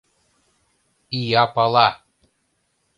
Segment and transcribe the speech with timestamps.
[1.19, 1.87] —Ия пала...